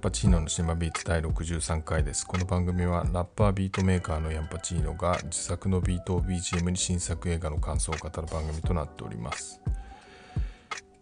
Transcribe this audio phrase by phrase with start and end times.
[0.00, 2.26] パチーノの島ビーツ第63回です。
[2.26, 9.60] この番組はラッパービートメーカーのヤンパチーノが自作のビートを BGM に新作映画の感想を語る番組となっております。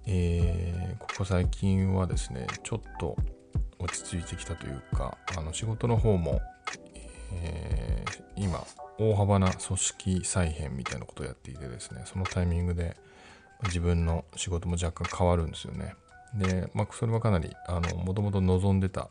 [0.06, 3.16] えーここ最近はですね、ちょっと
[3.78, 6.40] 落ち着いてきたというか、あの仕事の方も、
[7.32, 8.64] えー今、
[8.98, 12.96] 大幅な組織再編みたいなことをやっていてですね、そのタイミングで
[13.64, 15.94] 自分の仕事も若干変わるんですよね。
[16.34, 19.08] で、まあ、それはかなり、あの、もともと望んでた、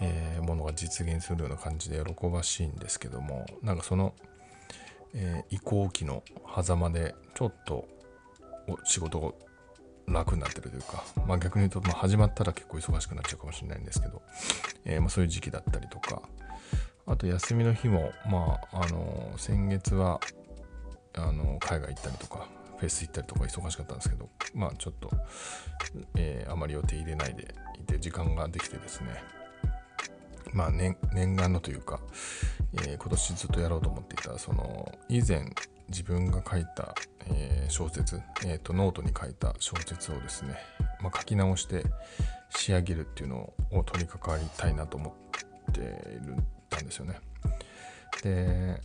[0.00, 4.14] えーものが実現するような感じで喜ばしいんですけども、なんかその、
[5.14, 6.22] えー移行期の
[6.62, 7.88] 狭間で、ちょっと
[8.68, 9.32] お仕事が
[10.06, 14.22] 楽になってるというか、まあ、逆に言うと、まあ、始まったら結構忙しくなっちゃうかもしれないんですけど、
[14.84, 16.22] えーまあ、そういう時期だったりとか、
[17.06, 20.20] あと休みの日も、まあ、あの先月は
[21.14, 25.10] あの海外行ったりとか、フェス行ったりとか忙しかったんですけど、まあちょっと、
[26.16, 29.22] えーあまり予定入れないでいて、時間ができてですね、
[30.52, 32.00] まあ念念願のというか、
[32.74, 35.44] えー今年ずっとやろうと思っていた、その、以前
[35.88, 36.94] 自分が書いた、
[37.26, 40.56] えー小説、えーと、ノートに書いた小説をですね、
[41.02, 41.84] まあ、書き直して
[42.50, 45.14] 仕上げるっていうのを取り掛かりたいなと思
[45.70, 45.84] ってい
[46.26, 47.20] るんですよね。
[48.22, 48.80] で、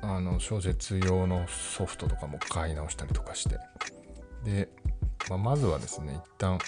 [0.00, 3.58] あの小説用のソフトとかも買い直したりとかして。
[4.44, 4.68] で、
[5.28, 6.58] まあ、まずはですね一旦、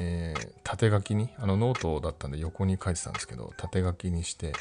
[0.00, 4.52] えー縦書きにあのノートだったんで横に書いてたんですけど縦書きにして、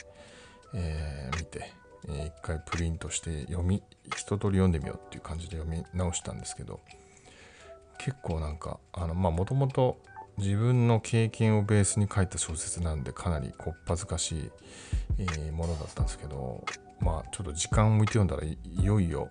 [0.75, 1.71] えー見て、
[2.07, 3.81] えー一回プリントして読み
[4.15, 6.81] 一通り読んでみようっていう感じで読み直したんですけど
[7.97, 9.97] 結構なんかあのまあもともと
[10.37, 14.51] 自分の経験をベースに書いた小説なんでかなりこっぱずかし
[15.17, 16.63] い、ものだったんですけど
[16.99, 19.29] まあちょっと時間を置いて読んだらいいよいよ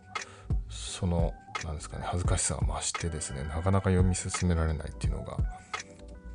[0.68, 1.32] その
[1.64, 5.36] なんですかね恥ずかしさが増してですねなかなか読み進められないっていうのが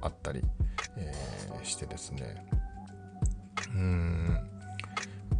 [0.02, 0.42] あったり、
[0.96, 1.38] えー
[1.68, 2.36] してですね。
[3.74, 4.50] うーん、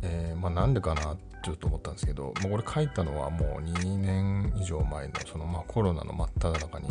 [0.02, 6.90] えーまあなんでかなちょっと思ったんですけど、まあ、これ書いたのはもう2年以上前のそのまあコロナの真っ只中に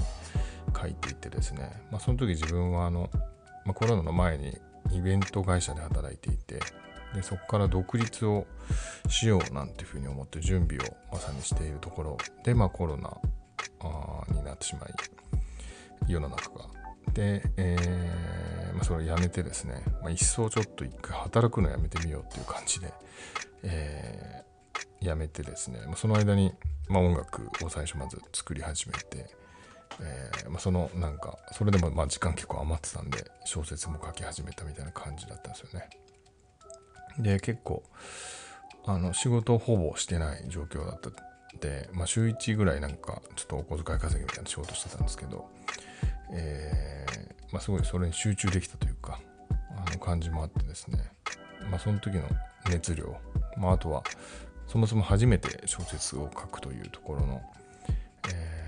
[0.81, 3.11] 書いていてですね、まあ、その時自分はあの、
[3.65, 4.56] まあ、コロナの前に
[4.93, 6.61] イベント会社で働いていて
[7.15, 8.47] でそこから独立を
[9.09, 13.17] しようなんていうふうに思って準備をまさにしているところで、まあ、コロナ
[14.33, 14.94] になってしまい
[16.09, 16.67] 世の中が。
[17.15, 22.93] で、えーまあ、それをやめてですね、まあ、一層ちょっと一回働くのやめてみようっていう感じで、
[23.62, 24.47] えー
[25.00, 26.53] やめてですね、まあ、その間に、
[26.88, 29.27] ま、音楽を最初まず作り始めて、
[30.00, 35.88] えーま、そのなんかそれでもま時間結構余ってたんで小説も書き始めたみたいな感じだったんですよね。
[37.19, 37.82] で結構
[38.84, 41.12] あの仕事をほぼしてない状況だったん
[41.60, 45.49] で、まあ、週1ぐらいなんかちょっとお小遣い稼ぎみたいな仕事してたんですけど、
[46.32, 49.19] えーまあ、すごいそれに集中できたというか
[49.50, 50.99] あの感じもあってですね、
[51.71, 52.25] まあ、その時の
[52.71, 53.16] 熱量、
[53.56, 54.03] まあ、あとは
[54.66, 57.41] そもそも初めて小説を書くというところの、
[58.28, 58.66] えー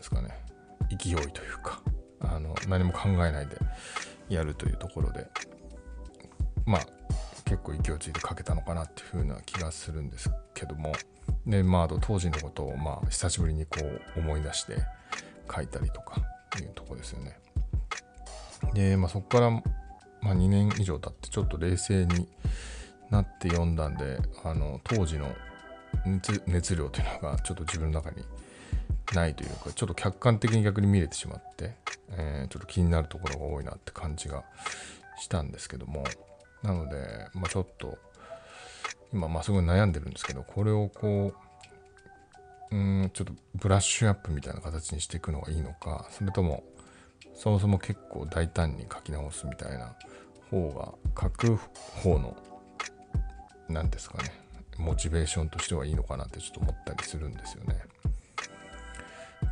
[0.00, 0.30] ですかね
[0.88, 1.80] 勢いというか
[2.20, 3.56] あの何も考えないで
[4.28, 5.26] やるというところで
[6.66, 6.86] まあ
[7.50, 10.92] 結構勢いついて書けたのかなっていう風な気がするんですけども。
[11.46, 13.80] でまああと当時のことをまあ久しぶりにこ
[14.16, 14.76] う思い出して
[15.52, 16.20] 書いたりとか
[16.60, 17.40] いうとこですよね。
[18.72, 19.62] でまあそこから、ま
[20.26, 22.28] あ、2年以上経ってちょっと冷静に
[23.10, 25.34] なって読んだんであの当時の
[26.06, 28.24] 熱熱量というのがちょっと自分の中に
[29.12, 31.74] ないというかちょっと客観的に逆に見れてしまって、
[32.12, 34.44] えーちょっと気になるところが多いなって感じが
[35.18, 36.04] したんですけども。
[36.62, 37.98] なので、まあ、ちょっと
[39.12, 41.32] 今まあすごい悩んでるんですけどこれをこ
[42.70, 46.62] ううんちょっとブラッシュアップみたいな形にしていくのがいいのかそれとも
[47.34, 49.94] そもそも結構大胆に書き直すみたいな
[50.50, 51.56] 方が書く
[52.02, 52.36] 方の
[53.68, 54.32] 何ですかね
[54.78, 57.76] モチベーションとしてはいいのかなってちょっと思ったりするんですよね。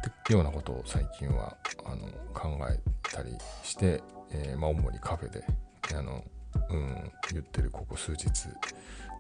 [0.08, 5.44] ってようなことを最近はあの考えたりして、えーまあ、主にカフェで
[5.94, 6.22] あの、
[6.70, 8.30] うん、言ってるここ数日っ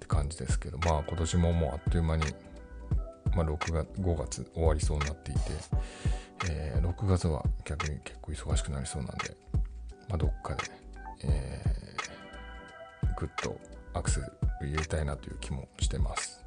[0.00, 2.24] て感じですけどまあ今年ももうあっという間に、
[3.34, 5.40] まあ、6月5月終わりそうになっていて、
[6.50, 9.36] えー6月は逆に結構忙しくなりそうなんで、
[10.08, 10.64] まあ、どっかで、
[11.24, 13.56] えー、ぐっと
[13.94, 14.32] アクセル
[14.62, 16.44] 入れたいなという気もしてます。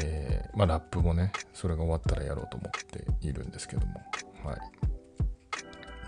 [0.00, 4.00] えーまあラップもね、それが終わったらやろうと思っているんですけども、
[4.42, 4.56] はい。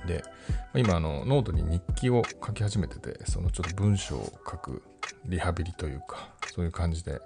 [0.08, 0.24] で、
[0.74, 4.82] 今あの、ノートに日記を書き始めてて、そのちょっと文章を書く
[5.26, 7.20] リハビリというか、そういう感じで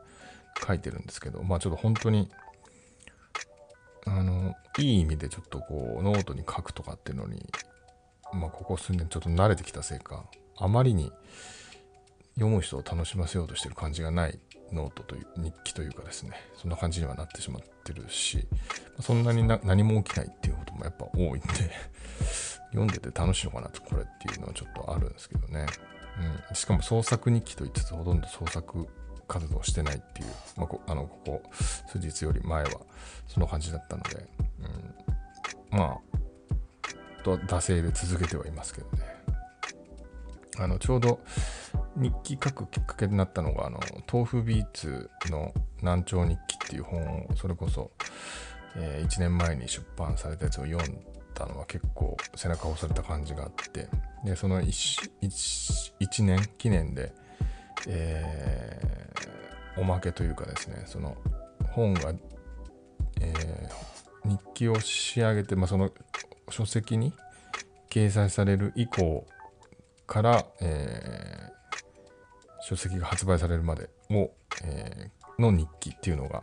[0.67, 2.31] 書いてるんですけど、まあちょっと本当に、
[4.06, 7.49] あの、いい意味でちょっとこう、ノートに書くとかっていうのに、
[8.32, 10.25] まあ、ここ数年ちょっと慣れてきたせいか
[10.56, 11.12] あまりに
[12.35, 14.38] 読む人を楽しませようとしてる感じがない
[14.73, 18.46] ノートという日記というかですねそんな感じにはなってしまってるし
[19.00, 21.40] そんなに何も起きないっていうこともやっぱ多いんで
[22.72, 25.66] 読んでて楽しいのかなとこれっていうのはちょっとあるんですけどね、
[26.48, 28.88] うん、しかも創作日記と言いつつほとんど創作
[29.28, 31.42] 活動してないっていう、まあ、こあのここ
[31.86, 32.70] 数日より前は
[33.28, 34.26] その感じだったので、
[35.72, 35.98] うん、まあ
[37.22, 39.12] と惰性で続けてはいますけどね。
[40.58, 41.20] あのちょうど
[41.96, 43.80] 日記書くきっかけになったのがあの
[44.10, 47.90] 豆腐ビーツの南朝日記っていう本をそれこそ、
[48.76, 50.98] えー、1年前に出版されたやつを読ん
[51.34, 53.88] だのは結構背中を押された感じがあって
[54.25, 57.12] でその 1, 1, 1年記念で、
[57.88, 61.17] えー、おまけというかですねその
[61.73, 62.12] 本が、
[63.20, 65.90] えー、日記を仕上げて、まあ、その
[66.50, 67.12] 書籍に
[67.90, 69.26] 掲載される以降
[70.06, 74.31] から、えー、書籍が発売されるまでを、
[74.64, 76.43] えー、の日記っていうのが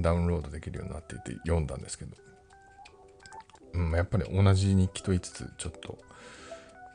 [0.00, 2.16] ダウンロードできるようになっていて読んだんですけど、
[3.74, 5.98] うん、やっぱり同じ日記と言いつつちょっと、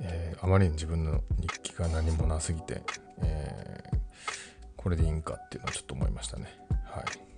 [0.01, 2.81] えー、あまりに自分の日記が何もなすぎて、
[3.21, 3.97] えー、
[4.75, 6.45] これでいいんかっていうのはちょっと思いましたね。
[6.85, 7.33] はい。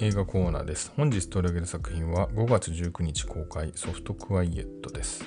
[0.00, 0.92] 映画コーナーです。
[0.96, 5.24] 本日取り上げる作品は5月19日公開ソフトクワイエットです。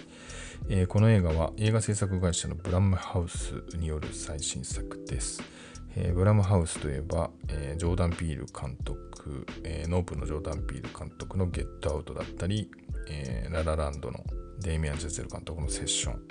[0.69, 5.42] えー、この映画は映画制作会社のブラムハウスによる最新作です。
[5.96, 12.69] えー、ブラムハウスといえば、えー、ジョーダン・ピール監督、えノープのジョーダン・ピール監督のゲットアウトだったり、
[13.10, 14.24] えララランドの
[14.60, 16.22] デイミアン・ジェゼル監督のセッション、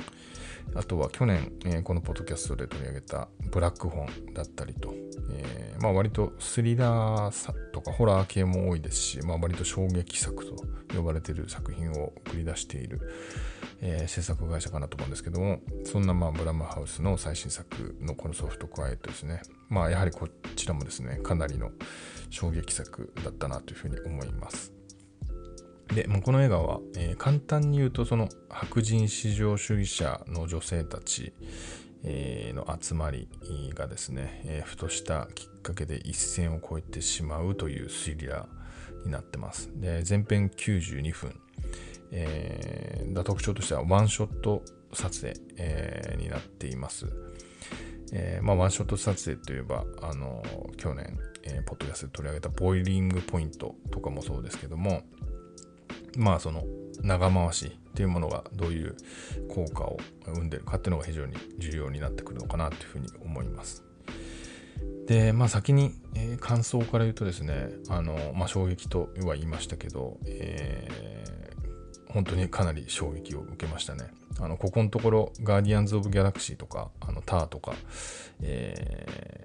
[0.75, 4.95] あとは去年、えー、このポッドキャストで取り上げたブラックホンだったりと、
[5.33, 10.57] えー、まあ割とスリラーさとかホラー系も多いですし、まあ割と衝撃作と
[10.95, 13.01] 呼ばれている作品を繰り出している、
[13.81, 19.43] えー、制作会社かなと思うんですけども、そんなまあブラムハウスの最新作のこのソフトクワイエットですね。
[19.69, 21.71] まあやはりこちらもですね、かなりの
[22.31, 24.80] 衝撃作だったなというふうに思います。
[25.95, 31.33] で、もうこの映画は、えー、簡単に言うとその白人至上主義者の女性たち、
[32.05, 33.29] えー、の集まり
[33.75, 39.71] がですね、えー、ふとしたきっかけで一線を越えてしまうというスリラーになってます。
[39.75, 41.41] で前編92分、
[42.13, 44.63] えー、特徴としてはワンショット
[44.93, 47.07] 撮影、えー、になっています。
[48.13, 50.43] えーまあ、ワンショット撮影といえば、あの
[50.77, 55.03] 去年、えー、ポッドキャストで取り上げたボイリングポイントとかもそうですけども、
[56.17, 56.65] まあその
[57.03, 58.97] 長回しっていうものがどういう
[59.49, 63.85] 効果を生んでるかっていうのが非常に重要になってくるのかなというふうに思います。
[65.07, 74.13] で、まあ先に、え、感想から言うとですね、あの、まあ衝撃とは言いましたけど、えー、本当にかなり衝撃を受けましたね。
[74.39, 77.75] あの、ここのところ、ガーディアンズ・オブ・ギャラクシーとか、あの、ターとか、
[78.41, 79.43] え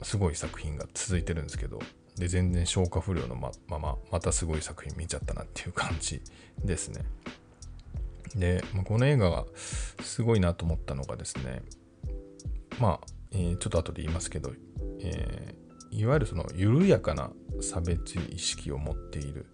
[0.00, 1.80] ー、すごい作品が続いてるんですけど、
[2.16, 6.20] で全然消化不良のままままたすごい作品見ちゃったなっていう感じ
[6.64, 7.04] ですね。
[8.34, 9.44] で、まあ、この映画が
[10.02, 11.62] すごいなと思ったのがですね、
[12.78, 14.52] まあ、えー、ちょっと後で言いますけど、
[15.00, 19.46] えー、いわゆるその緩やかな差別意識を持っている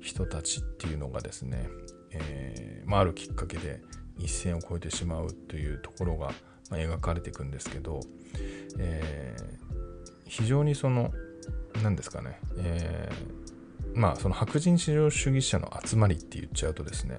[0.00, 1.68] 人たちっていうのがですね、
[2.12, 3.82] えー、まあ、あるきっかけで
[4.18, 6.32] 一線を越えてしまうというところが、
[6.70, 8.00] ま、描かれていくんですけど、
[8.78, 9.36] え
[10.26, 11.12] 非常にその
[11.82, 17.18] 何ですかね、えー、まあその白人至上主義者の集まりって言っちゃうとですね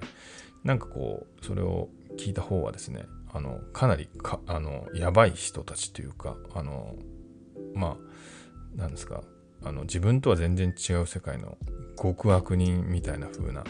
[0.64, 6.94] なんかこうそれを聞いた方はですねあのかなりかあのやばい人たちというかあの
[7.74, 7.96] ま
[8.76, 9.22] あなんですか
[9.62, 11.56] あの自分とは全然違う世界の
[12.00, 13.64] 極悪人みたいな風な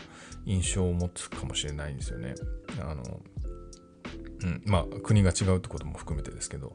[0.45, 2.35] 印象を持つかもしれないんですよね。
[2.81, 3.03] あの
[4.43, 6.75] うん、まあ国が違うってことも含めてですけど。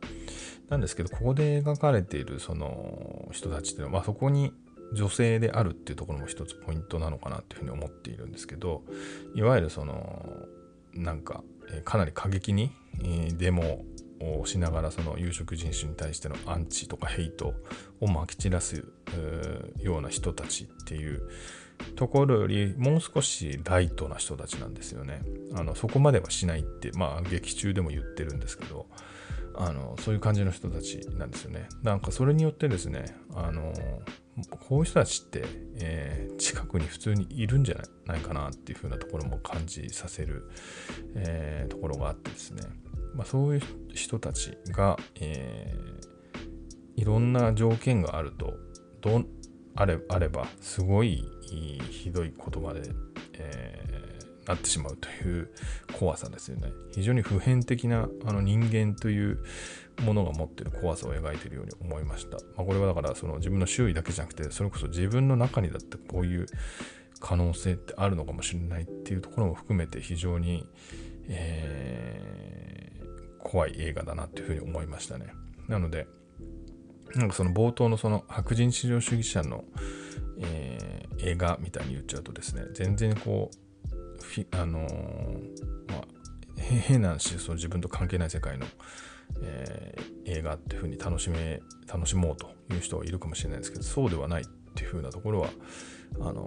[0.70, 4.54] なんですけどここで描かれているその人たちっていうのは、まあ、そこに
[4.94, 8.84] 女性であるっていうところも一つポイントなのかなっていうふうに思っているんですけど。
[9.36, 10.26] いわゆるその
[10.94, 11.44] なんか
[11.84, 12.72] かなり過激に
[13.38, 13.84] デモ
[14.20, 17.54] をしながらその有色人種に対してのアンチとかヘイト
[18.00, 18.86] をまき散らす
[19.78, 21.30] ような人たちっていう
[21.96, 25.22] ところよりもう少しライトな人たちなんですよね。
[25.54, 28.88] あのそこまではしないってまあ劇中でも言ってるんですけど
[29.56, 31.68] あのそういう感じの人たちなんですよね。
[31.84, 33.74] なんかそれによってですねあの
[34.50, 35.44] こういう人たちって、
[35.80, 40.50] えー、近くに普通にいるんじゃないかなっていう風なところも感じさせる、
[41.16, 42.64] えー、ところがあってですね
[43.14, 43.62] まあ、そういう
[43.94, 48.54] 人たちが、えー、いろんな条件があると
[49.02, 49.28] どん
[49.76, 51.30] あれあればすごい
[51.90, 52.82] ひどい言葉で、
[53.34, 55.50] えー、なってしまうという
[55.98, 59.44] 怖さですよね非常に普遍的なあの人間という
[60.02, 66.48] ものが持ってる怖さを描いているように思いました、まあ、これはだからその自分の周囲だけじゃなくてそれこそ自分の中にだってこういう
[67.22, 70.68] 可能性ってあるのかもしれないっていうところも含めて非常に、
[71.30, 75.28] えー、怖い映画だなっていうふうに思いましたね。
[75.68, 76.08] なので、
[77.16, 79.64] なんかその冒頭のその白人至上主義者の、
[80.40, 86.06] えー、映画みたいに言っちゃうとですね、全然こう、あのー、まあ、
[86.58, 88.66] 変な話、その自分と関係ない世界の、
[89.42, 95.50] えー、映画っていうふうに楽しめ、楽しもうという人はいるかもしれないですけど、そうではないっていうふうなところは、
[96.22, 96.46] あの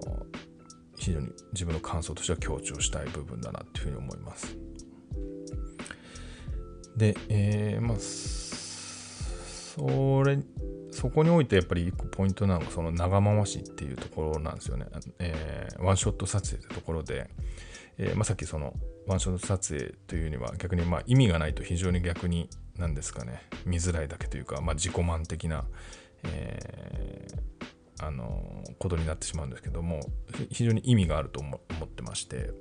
[0.97, 4.57] 非常に自分の感想としては強調したい部分だなっていうふうに思います。
[6.95, 7.97] で、えー、まあ、
[9.75, 10.39] それ、
[10.91, 14.85] そこにおいてやっぱり一個ポイントなのがその長回しっていうところなんですよね。
[15.19, 17.29] えー、ワンショット撮影というところで、
[17.97, 18.73] えーまあ、さっきその
[19.05, 25.65] ワンショット撮影というには逆にまあ意味がないと非常に逆に何ですかね見づらいだけというか、まあ、自己満的な、
[26.23, 30.01] えー、あのことになってしまうんですけども
[30.51, 32.51] 非常に意味があると思ってまして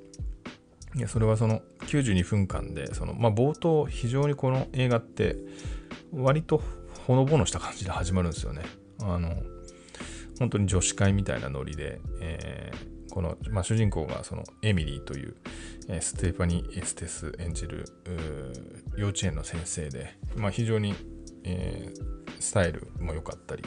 [0.96, 5.36] いやそれはその92分間でその、まあ、冒頭非常にこの映画って
[6.12, 6.62] 割と
[7.06, 8.62] ほのぼのした感じで始まるんですよね。
[9.00, 9.34] あの
[10.38, 15.36] 本当に女子会みたいなノリで、えー、この、まあ、主人公がそのエミリーという、
[15.88, 17.84] えー、ステファニー・エステス演じる
[18.96, 20.94] 幼稚園の先生で、まあ、非常に、
[21.44, 23.62] えー、スタイルも良かったり、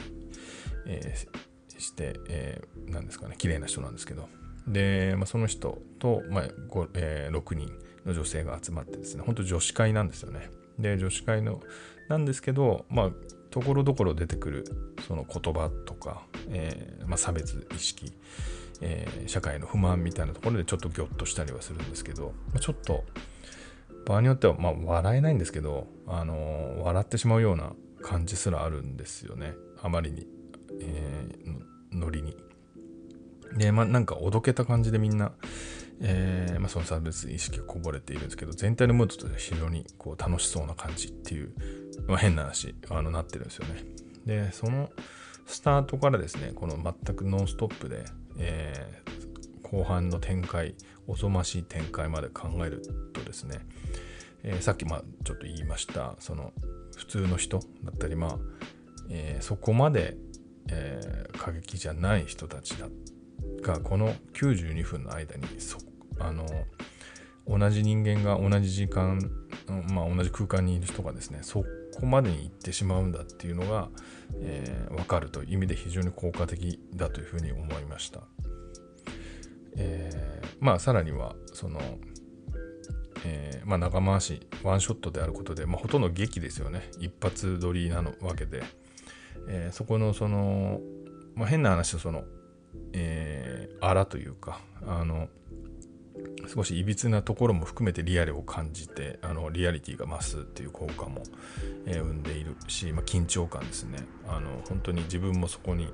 [0.86, 4.28] えー、して、えー、なんですかね綺麗な人なんですけど
[4.66, 6.44] で、まあ、その人と、まあ
[6.94, 7.72] えー、6人
[8.04, 11.60] の女性が集まってですね本当女子会なんですよねで女子会の
[12.08, 13.10] なんですけどまあ
[13.50, 14.64] ところどころ出てくる
[15.06, 18.12] その言葉とか、えーまあ、差別意識、
[18.80, 23.04] えー、社会の不満みたいなところでちょっとギョッとしたりはするんですけど、まあ、ちょっと
[24.06, 27.72] 場合によっては、まあ、笑えないんですけど、あのー、笑ってしまうような
[28.02, 30.26] 感じすらあるんですよねあまりに、
[30.80, 32.36] えー、ノリに。
[33.56, 35.32] で、まあ、なんかおどけた感じでみんな、
[36.00, 41.52] えーまあ、その差別意識がこぼれているんですけど全体のムードとしては非常にこう楽しそうな感じっていう、
[42.06, 43.84] まあ、変な話あのなってるんですよね。
[44.26, 44.90] でその
[45.46, 48.04] スタートからですねこの全くノンストップで、
[48.38, 50.74] えー、後半の展開
[51.06, 52.82] おぞましい展開まで考える
[53.14, 53.60] とですね、
[54.44, 56.52] えー、さっきまあちょっと言いましたその
[56.96, 58.38] 普通の人だったりまあ、
[59.08, 60.16] えー、そこまで、
[60.68, 62.88] え、過激じゃない人たちだ
[63.62, 65.78] がこの92分の間にそ
[66.18, 66.44] あの
[67.46, 69.18] 同じ人間が同じ時間、
[69.90, 71.64] まあ、同じ空間にいる人がですねそ
[71.98, 73.88] こまでに行ってしまうんだっていうのが、
[74.40, 78.20] えー、分かるという意味で非常に効果的だというふうに思いました。
[79.76, 81.80] えー、まあさらにはその、
[83.24, 88.62] えー、まあ長回しワンショットであることで、まあ、ほとんど劇ですよね一発撮りなのわけで、
[89.48, 90.80] え、そこのその、
[91.34, 92.24] まあ、変な話その、
[92.92, 95.28] えー、あらというかあの
[96.46, 101.22] 少しいびつなところも含めてリアルを感じてあのリアリティが増すっていう効果も、
[101.86, 103.98] えー、生んでいるし、まあ、緊張感ですね。
[104.28, 105.88] あの本当に自分もそこに、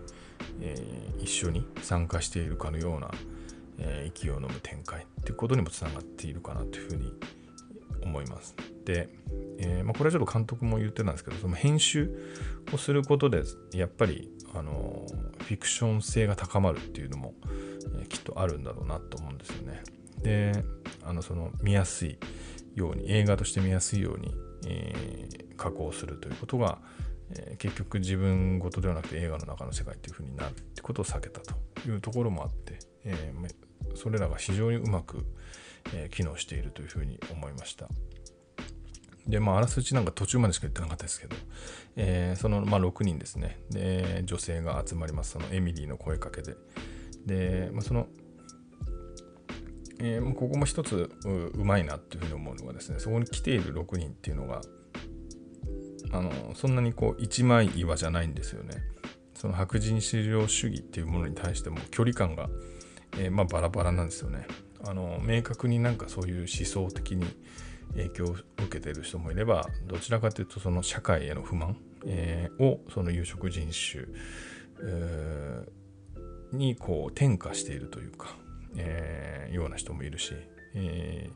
[0.61, 3.11] えー、一緒に参加しているかのような、
[3.79, 7.13] えー、息を飲む展開っていうことにもつながっているかなというふうに
[8.03, 8.55] 思います。
[8.85, 9.09] で、
[9.59, 12.11] えまあ、これはちょっと監督も言ってたんですけどその編集
[12.73, 15.07] をすることでやっぱりあの
[15.39, 17.35] フィクション性が高まるっていうのも、
[18.01, 19.83] え、きっとあるんだろうなと思うんですよね。
[20.23, 20.65] で
[21.03, 22.19] あのその見やすい
[22.75, 24.35] ように映画として見やすいように、
[24.67, 26.79] えー、加工するということが、
[27.31, 31.55] えー、結局自分事ではなくて映画の中の世界というふうになるってことを避けたと
[31.89, 35.25] いうところもあって、えー、それらが非常にうまく、
[35.93, 37.89] え機能しているというふうに思いました。
[39.27, 41.37] で、まあ、あらすじなんか途中までしか言ってなかったですけど、
[41.97, 43.59] えー、その、まあ、6人ですね。
[43.71, 45.33] で、女性が集まります。
[45.33, 46.57] そのエミリーの声かけで。
[47.27, 48.07] で、まあ、その
[50.01, 54.61] えー、ここも一つうまいなっていうふうに思うのがですねそこに来ている6人っていうのが
[56.13, 58.83] あのそんなにこう一枚岩じゃないんですよね。
[59.35, 62.49] その白人至上主義っていうものに対しても距離感が、
[63.19, 64.47] えー、まあ、バラバラなんですよね。
[64.87, 67.27] あの明確になんかそういう思想的に
[67.97, 74.05] 影響を受けてる人もいればどちらかというとその社会への不満、えー、をその有色人種、
[74.83, 78.37] えー、にこう転化しているというか
[78.77, 80.35] えー、ような人もいるし、
[80.75, 81.31] え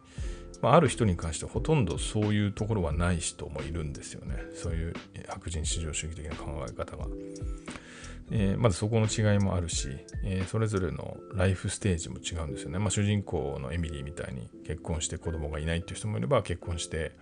[0.63, 4.37] まあ、ある人に関してはほとんどそういうところはない人もいるんですよね。
[4.55, 4.95] そういう
[5.29, 7.07] 白人至上主義的な考え方が。
[8.31, 9.89] えー、まずそこの違いもあるし、
[10.23, 12.79] え、それぞれのライフステージも違うんですよね。
[12.79, 17.13] まあ、主人公のエミリーみたいに結婚して子供がいないっていう人もいれば結婚して、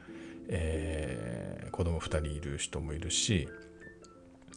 [0.49, 3.49] えー、子供2人いる人もいるし、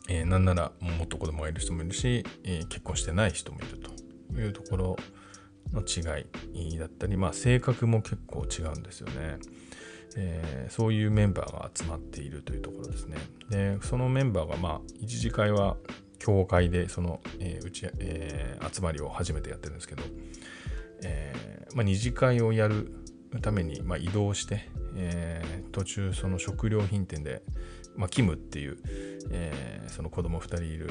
[0.08, 4.98] えー、なんならもっと子供がいる人もいるし、えー、結婚してない人もいるというところ
[5.74, 9.38] の違いだったり、まあ、性格も結構違うんですよね。
[10.18, 13.18] えー、そういうメンバーが集まっているというところですね。
[13.50, 15.78] で、そのメンバーが、まあ、一次会は
[16.18, 20.04] 教会でその、えー、うち、えー、集まりを初めてやってるんですけど、
[21.04, 22.92] えーまあ、二次会をやる
[23.42, 27.44] ために、まあ、移動して、えー、途中その食料品店で、
[27.96, 28.78] まあ、キムっていう、
[29.32, 30.90] えー、その子供2人いる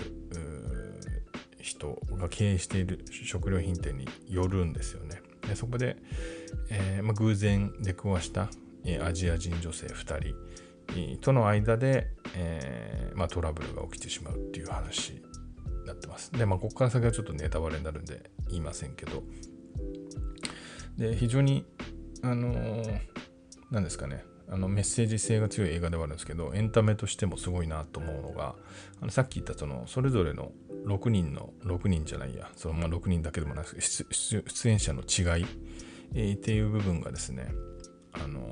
[1.68, 5.20] 人が経営している食料品店に寄るんですよね。
[5.46, 5.96] でそこで、
[6.70, 8.48] えーまあ、偶然出くわした、
[8.84, 10.34] え、アジア人女性2
[11.14, 15.22] 人との間で、えーまあ、トラブルが起きてしまうっていう話に
[15.87, 16.32] なってます。
[16.32, 19.22] で、まあ、ここから先はちょっとネタバレになるんで言いませんけど、
[20.96, 21.64] で、非常に、
[22.22, 22.82] あの、
[23.70, 28.54] 何ですかね、あのメッセージ性が強い映画ではあるんですけど、エンタメとしてもすごいなと思うのが、
[29.00, 30.52] あのさっき言ったその、それぞれの
[30.87, 35.47] 6人の、6人じゃないや、そのまあ6人だけでもなく出、出演者の違い、
[36.14, 37.52] えー、っていう部分がですね、
[38.12, 38.50] あの、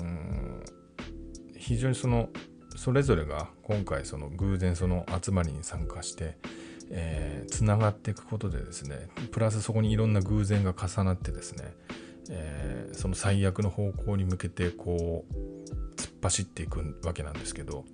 [0.00, 0.64] うん、
[1.56, 2.28] 非常にその、
[2.76, 6.36] それぞれが今回その偶然その集まりに参加して、
[6.90, 11.74] えー、つながっていくことでですね、プラスそこにいろんな偶然が重なってですね、
[12.30, 15.34] えー、その最悪の方向に向けてこう
[15.96, 17.84] 突っ走っていくわけなんですけど、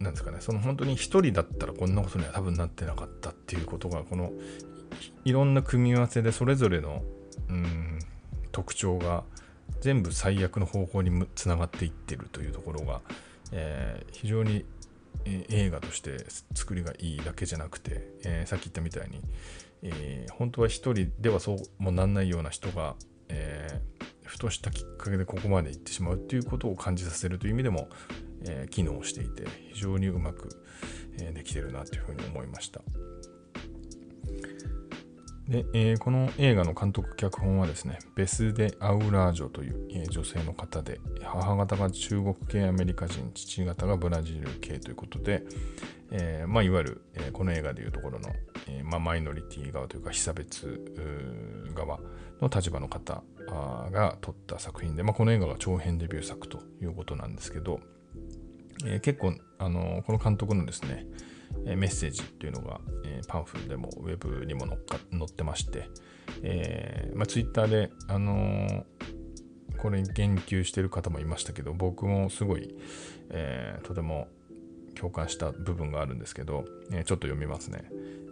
[0.00, 4.32] なんですかねその本当に一人だったらこんなことには多分なってなかったっていうことがこの
[5.24, 7.02] いろんな組み合わせでそれぞれの
[7.48, 7.98] うん
[8.50, 9.24] 特徴が
[9.80, 13.00] 全部最悪の方向につながっていってるというところが、
[13.52, 14.64] えー、非常に
[15.24, 19.20] 映画として作りがいいだけじゃなくて、えー、さっき言ったみたいに、
[19.82, 22.94] えー、本当は一人ではそうもなんないような人が、
[23.28, 27.88] えー、ふとしたきっかけでここまで行ってしまうっていうことを感じさせるという意味でも、
[28.46, 30.48] え、機能していて非常にうまく、
[31.20, 32.80] えできてるなというふうに思いました。
[35.50, 45.42] で、えー、この映画の監督脚本はですね、ベス・デ・アウラージョという、えー、女性の方で、母方が中国系アメリカ人、父方がブラジル系ということで、
[46.12, 48.30] えー、まあ、いわゆる、えこの映画でいうところの、
[48.68, 50.80] えまあ、マイノリティ側というか、被差別
[51.74, 51.98] 側
[52.40, 57.80] の立場の方が撮った作品で、まあ、この映画が長編デビュー作ということなんですけど、
[58.86, 61.06] え結構、あのこの監督のですね、
[61.66, 64.76] えメッセージっていうのが、えパンフでもウェブにも載
[65.24, 65.88] ってまして、
[66.42, 68.86] えーまあ、ツイッターで、あの、
[69.78, 72.74] これに言及してる方もいましたけど、僕もすごい、
[73.30, 74.28] えー、とても
[74.94, 77.84] 共感した部分があるんですけど、えー、ちょっと読みますね。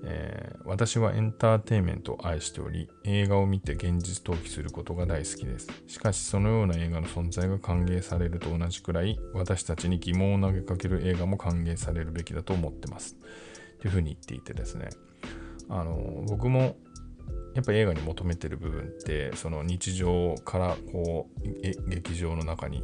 [0.05, 5.69] えー、私はエンターテインメントを愛しており、映画を見て現実逃避することが大好きです。
[5.87, 13.17] しかし、そのような映画の存在が歓迎されると同じくらい、私たちに疑問を投げかける映画も歓迎されるべきだと思ってます。
[13.81, 14.91] というふうに言っていてですね、
[15.69, 16.77] あの、僕も
[17.55, 22.83] やっぱ映画に求めてる部分って、その日常からこう、劇場の中に、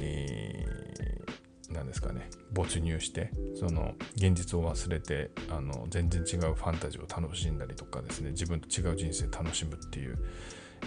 [0.00, 2.30] えーなんですかね。
[2.52, 8.30] 没入してその現実を忘れてあの全然違うファンタジーを楽しんだりとかですね。
[8.30, 10.18] 自分と違う人生楽しむっていう、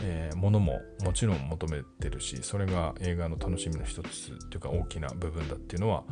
[0.02, 6.04] えー、ものももちろん求めてるしそれが映画の楽しみの一つっていうか大きな部分だっていうのは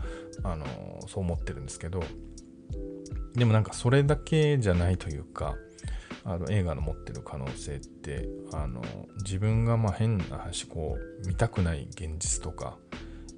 [0.43, 0.65] あの
[1.07, 2.03] そう思ってるんですけど
[3.35, 5.55] でもなんかそれだけじゃないというか
[6.25, 8.81] あの映画の持ってる可能性ってあの
[9.23, 12.77] 自分がま変な話こう見たくない現実とか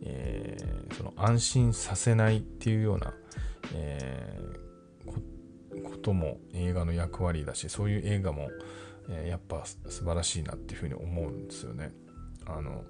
[0.03, 3.13] えー、その安心させないっていうような、
[3.73, 8.49] えー、ことも映画の役割だしそういう映画も、
[9.09, 11.91] えー、やっぱ素晴らしいなっていうふうに思うんですよね。
[12.45, 12.83] あの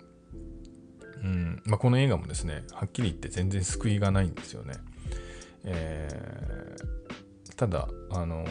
[1.24, 4.74] うんまあ、この映画もですねはっきり言って全然救いがないんですよね。
[5.64, 8.46] えー、ただあの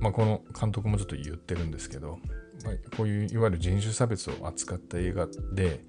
[0.00, 2.18] まあ、この監督もちょっと言ってるんですけど、
[2.64, 5.80] まあ、こういういわゆる人種差別を扱った映画で、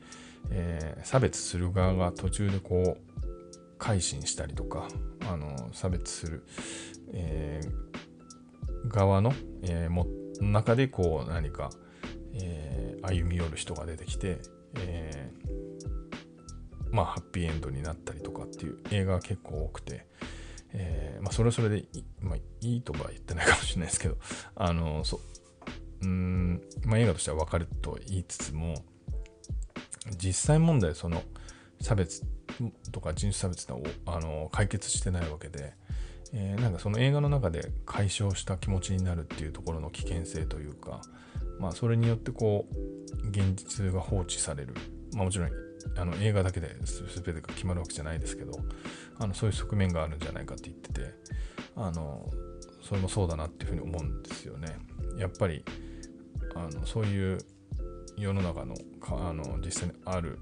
[0.51, 4.87] えー、差別する側が途中でこう改心したりとか
[5.29, 6.45] あの差別する、
[7.13, 10.07] えー、側の、えー、も
[10.41, 11.69] 中でこう何か、
[12.33, 14.39] えー、歩み寄る人が出てきて、
[14.77, 20.05] えー、まあハッピーエンドになったりとかっていう映画が結構多くて、
[20.73, 24.17] えー、まあ、それはそれでい,、まあ、いいとは言ってないかもしれないですけど、
[24.55, 25.19] あの、そ
[26.01, 28.75] う、ん、まあ、映画としては分かると言いつつも、
[30.17, 31.23] 実際問題、その、
[31.81, 32.23] 差別
[32.91, 35.73] とか人種差別をあの解決してないわけで、
[36.33, 41.01] えー、なんかその映画の中で解消した気持ちになるっていうところの危険性というか、
[41.59, 44.73] まあ、それによってこう現実が放置される、
[45.13, 45.49] まあ、もちろん
[45.97, 48.59] あの映画だけで全てが決まるわけじゃないですけど
[49.17, 51.13] あのそういう側面があるんじゃないかって言ってて
[51.75, 52.29] あの
[52.81, 54.77] それもそうだなっていうふうに思うんですよね。
[55.17, 55.63] やっぱり
[56.55, 57.39] あのそういう
[58.19, 60.39] 世の中のあの実際にある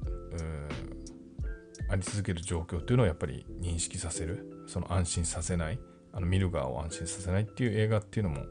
[1.90, 5.80] あり続ける状況っていうのをやっぱり認識させるその安心させない
[6.12, 8.46] あの見る側を安心させないっていう映画っていうのも、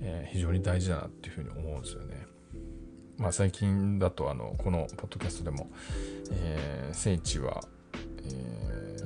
[0.00, 2.26] えー、非常に大事だなっていうふうに思うんですよね。
[3.16, 5.70] まあ、最近だとあのこのポッドキャストでも、
[6.32, 7.62] えー、聖地は、
[8.24, 8.96] え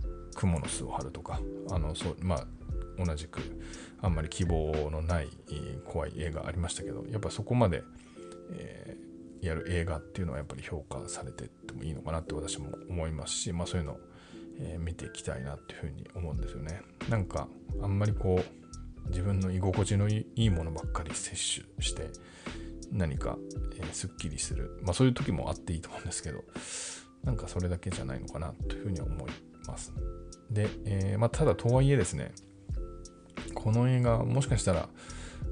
[0.00, 3.40] ー、蜘蛛の巣を張るとかあのそう、まあ、同じく
[4.00, 5.28] あんまり希望のない
[5.84, 7.82] 怖い映画ありましたけどやっぱそこまで、
[8.54, 13.96] えー、やる映画っていうのはやっぱり評価されてってもいいのかなって私も思いますし、まあ、そういうのを、
[14.58, 16.80] えー、見ていきたいなっていうふうに思うんですよね。
[17.08, 17.48] なんか
[17.82, 22.08] あんまりこう自分の居心地のいいものばっかり摂取して
[22.92, 23.36] 何か、
[23.76, 26.44] えー、すっきりする、まあそういう時もあっていいと思うんですけど、
[27.24, 29.30] なんかそれだけじゃないのかなというふうに思い
[29.66, 29.92] ます。
[30.50, 32.32] で、えー、まあただとはいえですね、
[33.54, 34.88] この映画もしかしたら、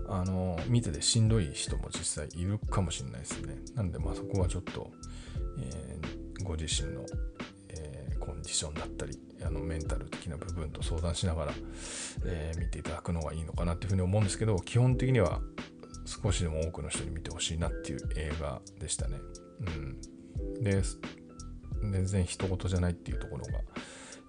[0.09, 3.57] あの、見ててしんどい人も実際いるかもしれないですね。
[3.75, 4.91] なんでまあそこはちょっと、
[5.59, 7.05] えー、ご自身の、
[7.69, 11.53] えー、コンディションだったり、あのメンタル的な部分と相談しながら、
[12.25, 15.41] えー、見ていただくのがいいのかなっていうふうに思うんですけど、基本的には
[16.05, 19.19] 少しでも多くの人に見てほしいなっていう映画でしたね。
[19.61, 20.63] うん。
[20.63, 20.83] で、
[21.83, 23.61] 全然人事じゃないっていうところが、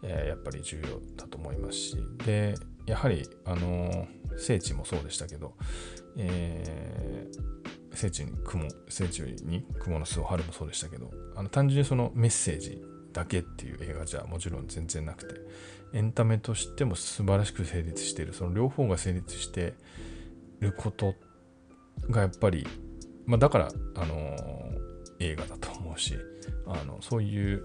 [0.03, 2.55] えー、やっぱり重要だと思いますし、で、
[2.91, 4.05] やはり、あの、
[4.37, 5.53] 聖地もそうでしたけど、
[6.17, 15.39] えー、聖地に雲、聖地に雲の巣を張るもそうでしたけど、あの単純にそのメッセージだけっていう映画じゃもちろん全然なくて、
[15.93, 19.73] エンタメとしても素晴らしく成立している、その両方が成立して
[20.59, 21.15] ること
[22.09, 22.67] がやっぱり、
[23.25, 24.35] まあ、だから、あの、
[25.21, 26.17] 映画だと思うし
[26.65, 27.63] あのそういう、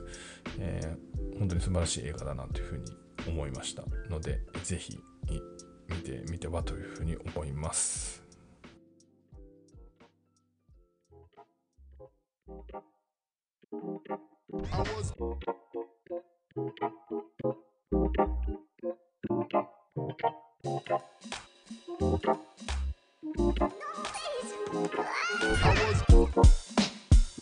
[0.58, 2.84] えー、本当に素晴らしい映画だなというふうに
[3.28, 4.98] 思いましたのでぜひ
[5.88, 8.20] 見てみてはというふうに思います。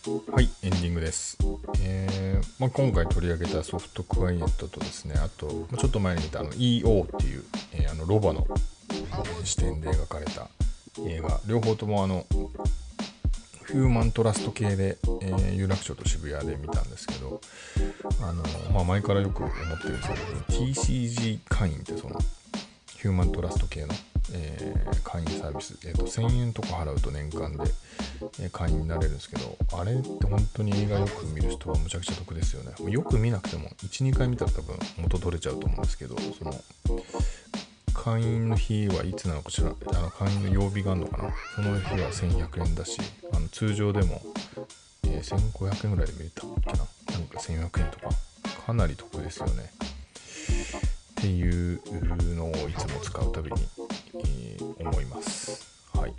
[0.06, 1.38] はい、エンディングです。
[1.80, 8.46] えーまあ、今回取り上げたソフトクワイエットとですね、あと、ちょっと前に見たあの EO っていう、えー、あのロバの
[9.44, 10.48] 視点で描かれた
[11.08, 12.26] 映画、両方ともあの、
[13.66, 17.40] ヒューマントラスト系で、えー、有楽町と渋谷で見たんですけど、
[18.20, 18.42] あの、
[18.74, 22.20] まあ、前からよく思ってるんですけど、TCG 会員ってその、
[23.04, 23.88] ヒューマントラスト系の
[24.32, 27.64] えー、会員サービス、えーと、1000円とか払うと年間で、
[28.40, 32.72] えー、会員になれるんですけど、あれって本当に映画よく見る人はむちゃくちゃ得ですよね。
[32.90, 36.54] よく見なくても、1、2回見たら多分元取れちゃうと思うんですけど、その、
[37.92, 41.34] 会員の日はいつなのかしら、あの会員の曜日があるのかな。
[41.54, 42.98] その日は1100円だし、
[43.30, 44.22] あの通常でも、
[45.04, 46.78] えー、1500円ぐらいで見れたっけな。
[47.12, 48.08] なんか1400円とか、
[48.64, 49.70] かなり得ですよね。
[51.24, 51.80] っていう
[52.34, 53.62] のをいつも使うたびに
[54.22, 55.74] え思います。
[55.96, 56.12] はい。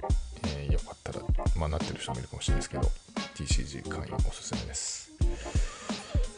[0.48, 1.20] えー、よかったら、
[1.56, 2.92] まあ、なってる人もいるかもしれないですけど、
[3.36, 5.12] TCG 会員おすすめです。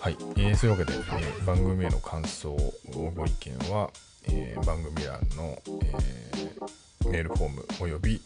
[0.02, 0.18] はい。
[0.36, 2.50] えー、そういうわけで、えー、番組への感想、
[3.16, 3.90] ご意見は、
[4.26, 8.22] えー、番組欄の、えー、メールフォームおよび、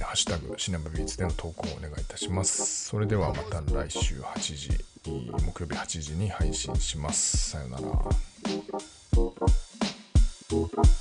[0.00, 2.88] ハッシュタグシナバビーツでの投稿をお願いいたします。
[2.88, 4.84] それではまた来週8時、
[5.46, 7.52] 木曜日8時に配信します。
[7.52, 8.27] さようなら。
[10.48, 10.97] podcast.